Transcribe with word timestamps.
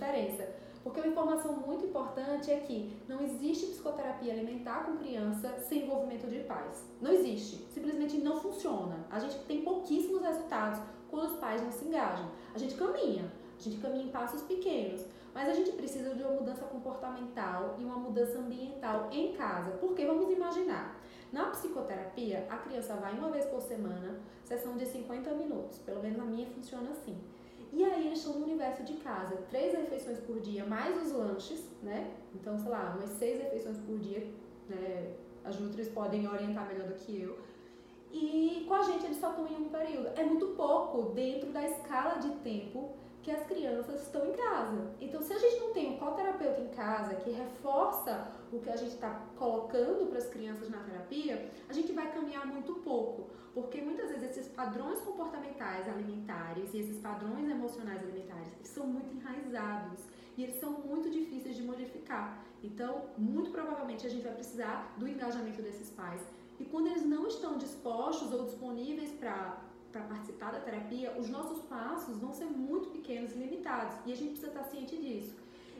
diferença. 0.00 0.48
Porque 0.82 0.98
uma 0.98 1.10
informação 1.10 1.52
muito 1.56 1.84
importante 1.84 2.50
é 2.50 2.56
que 2.60 2.96
não 3.06 3.20
existe 3.20 3.66
psicoterapia 3.66 4.32
alimentar 4.32 4.84
com 4.84 4.96
criança 4.96 5.58
sem 5.68 5.82
envolvimento 5.82 6.26
de 6.26 6.40
pais. 6.40 6.88
Não 7.02 7.12
existe. 7.12 7.66
Simplesmente 7.70 8.16
não 8.16 8.40
funciona. 8.40 8.96
A 9.10 9.18
gente 9.18 9.38
tem 9.44 9.60
pouquíssimos 9.60 10.22
resultados 10.22 10.80
quando 11.10 11.32
os 11.32 11.38
pais 11.38 11.62
não 11.62 11.70
se 11.70 11.84
engajam. 11.84 12.30
A 12.54 12.58
gente 12.58 12.74
caminha, 12.76 13.30
a 13.58 13.62
gente 13.62 13.76
caminha 13.76 14.04
em 14.04 14.10
passos 14.10 14.40
pequenos, 14.42 15.04
mas 15.34 15.50
a 15.50 15.52
gente 15.52 15.72
precisa 15.72 16.14
de 16.14 16.22
uma 16.22 16.32
mudança 16.32 16.64
comportamental 16.64 17.76
e 17.78 17.84
uma 17.84 17.96
mudança 17.96 18.38
ambiental 18.38 19.10
em 19.12 19.34
casa. 19.34 19.72
Porque 19.72 20.06
vamos 20.06 20.32
imaginar, 20.32 20.98
na 21.30 21.50
psicoterapia, 21.50 22.46
a 22.48 22.56
criança 22.56 22.94
vai 22.94 23.12
uma 23.12 23.28
vez 23.28 23.44
por 23.44 23.60
semana, 23.60 24.18
sessão 24.44 24.78
de 24.78 24.86
50 24.86 25.30
minutos. 25.34 25.78
Pelo 25.80 26.02
menos 26.02 26.16
na 26.16 26.24
minha 26.24 26.46
funciona 26.46 26.90
assim. 26.90 27.18
Estão 28.20 28.34
no 28.34 28.44
universo 28.44 28.82
de 28.82 28.94
casa, 28.98 29.34
três 29.48 29.72
refeições 29.72 30.18
por 30.18 30.40
dia, 30.40 30.66
mais 30.66 30.94
os 31.02 31.10
lanches, 31.12 31.64
né? 31.82 32.12
Então, 32.34 32.58
sei 32.58 32.70
lá, 32.70 32.94
umas 32.94 33.08
seis 33.12 33.40
refeições 33.40 33.78
por 33.78 33.98
dia, 33.98 34.30
né? 34.68 35.14
As 35.42 35.58
nutris 35.58 35.88
podem 35.88 36.28
orientar 36.28 36.68
melhor 36.68 36.86
do 36.86 36.94
que 36.94 37.22
eu. 37.22 37.38
E 38.12 38.66
com 38.68 38.74
a 38.74 38.82
gente 38.82 39.06
eles 39.06 39.16
só 39.16 39.30
estão 39.30 39.46
em 39.46 39.56
um 39.56 39.68
período. 39.70 40.08
É 40.08 40.22
muito 40.22 40.48
pouco 40.48 41.14
dentro 41.14 41.50
da 41.50 41.66
escala 41.66 42.16
de 42.16 42.28
tempo 42.40 42.90
que 43.22 43.30
as 43.30 43.42
crianças 43.46 44.02
estão 44.02 44.26
em 44.26 44.32
casa. 44.32 44.94
Então, 45.00 45.22
se 45.22 45.32
a 45.32 45.38
gente 45.38 45.58
não 45.60 45.72
tem 45.72 45.94
um 45.94 45.98
coterapeuta 45.98 46.60
em 46.60 46.68
casa 46.68 47.14
que 47.16 47.30
reforça 47.30 48.32
o 48.52 48.58
que 48.58 48.68
a 48.68 48.76
gente 48.76 48.92
está 48.92 49.26
colocando 49.38 50.08
para 50.08 50.18
as 50.18 50.26
crianças 50.26 50.68
na 50.68 50.78
terapia, 50.78 51.49
vai 52.00 52.12
caminhar 52.12 52.46
muito 52.46 52.74
pouco, 52.76 53.30
porque 53.52 53.82
muitas 53.82 54.08
vezes 54.10 54.30
esses 54.30 54.48
padrões 54.48 55.00
comportamentais 55.00 55.86
alimentares 55.88 56.72
e 56.72 56.78
esses 56.78 56.98
padrões 56.98 57.48
emocionais 57.48 58.02
alimentares 58.02 58.48
são 58.64 58.86
muito 58.86 59.14
enraizados 59.14 60.00
e 60.36 60.44
eles 60.44 60.58
são 60.58 60.72
muito 60.72 61.10
difíceis 61.10 61.56
de 61.56 61.62
modificar. 61.62 62.42
Então, 62.62 62.92
muito 63.18 63.50
provavelmente 63.50 64.06
a 64.06 64.10
gente 64.10 64.22
vai 64.22 64.34
precisar 64.34 64.94
do 64.96 65.06
engajamento 65.06 65.60
desses 65.60 65.90
pais. 65.90 66.22
E 66.58 66.64
quando 66.64 66.86
eles 66.86 67.04
não 67.04 67.26
estão 67.26 67.58
dispostos 67.58 68.32
ou 68.32 68.44
disponíveis 68.44 69.10
para 69.12 69.68
para 69.90 70.02
participar 70.02 70.52
da 70.52 70.60
terapia, 70.60 71.18
os 71.18 71.28
nossos 71.28 71.62
passos 71.62 72.16
vão 72.18 72.32
ser 72.32 72.44
muito 72.44 72.90
pequenos 72.90 73.32
e 73.32 73.38
limitados 73.38 73.96
e 74.06 74.12
a 74.12 74.16
gente 74.16 74.34
precisa 74.34 74.46
estar 74.46 74.62
ciente 74.62 74.96
disso. 74.96 75.34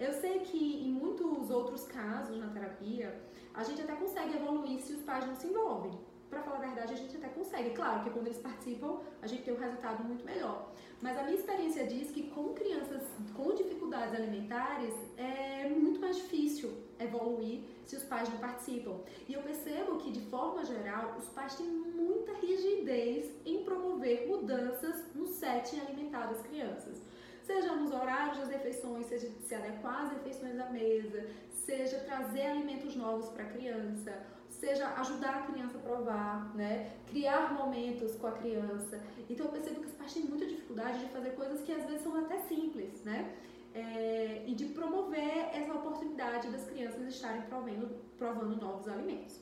Eu 0.00 0.12
sei 0.14 0.40
que 0.40 0.84
em 0.84 0.90
muitos 0.90 1.50
outros 1.50 1.84
casos 1.84 2.36
na 2.36 2.48
terapia, 2.48 3.22
a 3.54 3.62
gente 3.62 3.80
até 3.80 3.94
consegue 3.94 4.34
evoluir 4.34 4.80
se 4.80 4.94
os 4.94 5.02
pais 5.02 5.24
não 5.24 5.36
se 5.36 5.46
envolvem. 5.46 5.92
Para 6.32 6.42
falar 6.44 6.56
a 6.56 6.60
verdade, 6.60 6.94
a 6.94 6.96
gente 6.96 7.14
até 7.14 7.28
consegue. 7.28 7.70
Claro 7.74 8.04
que 8.04 8.08
quando 8.08 8.26
eles 8.26 8.38
participam, 8.38 9.00
a 9.20 9.26
gente 9.26 9.42
tem 9.42 9.52
um 9.52 9.58
resultado 9.58 10.02
muito 10.02 10.24
melhor. 10.24 10.72
Mas 11.02 11.18
a 11.18 11.24
minha 11.24 11.36
experiência 11.36 11.86
diz 11.86 12.10
que 12.10 12.30
com 12.30 12.54
crianças 12.54 13.02
com 13.34 13.54
dificuldades 13.54 14.14
alimentares 14.14 14.94
é 15.18 15.68
muito 15.68 16.00
mais 16.00 16.16
difícil 16.16 16.72
evoluir 16.98 17.64
se 17.84 17.96
os 17.96 18.04
pais 18.04 18.30
não 18.30 18.38
participam. 18.38 19.00
E 19.28 19.34
eu 19.34 19.42
percebo 19.42 19.98
que, 19.98 20.10
de 20.10 20.22
forma 20.30 20.64
geral, 20.64 21.16
os 21.18 21.28
pais 21.28 21.54
têm 21.54 21.66
muita 21.66 22.32
rigidez 22.32 23.30
em 23.44 23.62
promover 23.62 24.26
mudanças 24.26 25.04
no 25.14 25.26
setting 25.26 25.80
alimentar 25.80 26.28
das 26.28 26.40
crianças. 26.40 27.02
Seja 27.42 27.74
nos 27.74 27.92
horários 27.92 28.38
das 28.38 28.48
refeições, 28.48 29.04
seja 29.04 29.28
se 29.44 29.54
adequar 29.54 30.06
às 30.06 30.12
refeições 30.12 30.58
à 30.58 30.70
mesa, 30.70 31.26
seja 31.64 31.98
trazer 32.00 32.42
alimentos 32.42 32.96
novos 32.96 33.28
para 33.30 33.44
a 33.44 33.48
criança, 33.48 34.12
seja 34.48 34.88
ajudar 34.94 35.36
a 35.36 35.42
criança 35.42 35.78
a 35.78 35.80
provar, 35.80 36.54
né? 36.54 36.92
criar 37.06 37.54
momentos 37.54 38.14
com 38.16 38.26
a 38.26 38.32
criança. 38.32 39.00
Então 39.28 39.46
eu 39.46 39.52
percebo 39.52 39.80
que 39.80 39.86
os 39.86 39.92
pais 39.94 40.12
têm 40.12 40.24
muita 40.24 40.46
dificuldade 40.46 40.98
de 41.00 41.06
fazer 41.06 41.30
coisas 41.30 41.62
que 41.62 41.72
às 41.72 41.84
vezes 41.84 42.02
são 42.02 42.16
até 42.16 42.38
simples, 42.40 43.02
né? 43.02 43.34
É, 43.74 44.44
e 44.46 44.54
de 44.54 44.66
promover 44.66 45.48
essa 45.54 45.72
oportunidade 45.72 46.50
das 46.50 46.68
crianças 46.68 47.02
estarem 47.08 47.42
provendo, 47.42 47.88
provando 48.18 48.54
novos 48.60 48.86
alimentos. 48.86 49.40